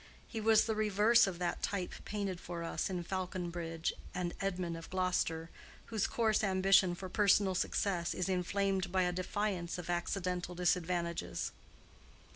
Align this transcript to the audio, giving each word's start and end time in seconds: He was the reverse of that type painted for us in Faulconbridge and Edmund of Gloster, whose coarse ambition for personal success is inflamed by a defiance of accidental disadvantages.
He 0.27 0.41
was 0.41 0.65
the 0.65 0.73
reverse 0.73 1.27
of 1.27 1.37
that 1.37 1.61
type 1.61 1.93
painted 2.05 2.39
for 2.41 2.63
us 2.63 2.89
in 2.89 3.03
Faulconbridge 3.03 3.93
and 4.15 4.33
Edmund 4.41 4.75
of 4.75 4.89
Gloster, 4.89 5.51
whose 5.93 6.07
coarse 6.07 6.43
ambition 6.43 6.95
for 6.95 7.07
personal 7.07 7.53
success 7.53 8.15
is 8.15 8.27
inflamed 8.27 8.91
by 8.91 9.03
a 9.03 9.11
defiance 9.11 9.77
of 9.77 9.91
accidental 9.91 10.55
disadvantages. 10.55 11.51